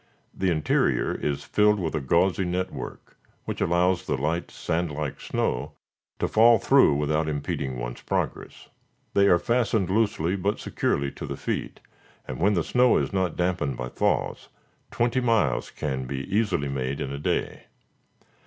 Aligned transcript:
The 0.33 0.49
interior 0.49 1.13
is 1.13 1.43
filled 1.43 1.79
with 1.79 1.93
a 1.93 2.01
gauzy 2.01 2.43
network, 2.43 3.19
which 3.45 3.61
allows 3.61 4.03
the 4.07 4.17
light, 4.17 4.49
sand 4.49 4.89
like 4.91 5.21
snow 5.21 5.73
to 6.17 6.27
fall 6.27 6.57
through 6.57 6.95
without 6.95 7.29
impeding 7.29 7.77
one's 7.77 8.01
progress. 8.01 8.67
They 9.13 9.27
are 9.27 9.37
fastened 9.37 9.91
loosely 9.91 10.35
but 10.35 10.57
securely 10.59 11.11
to 11.11 11.27
the 11.27 11.37
feet, 11.37 11.81
and 12.27 12.39
when 12.39 12.55
the 12.55 12.63
snow 12.63 12.97
is 12.97 13.13
not 13.13 13.35
dampened 13.37 13.77
by 13.77 13.89
thaws, 13.89 14.49
twenty 14.89 15.19
miles 15.21 15.69
can 15.69 16.05
be 16.07 16.23
easily 16.35 16.67
made 16.67 16.99
in 16.99 17.11
a 17.11 17.19
day. 17.19 17.65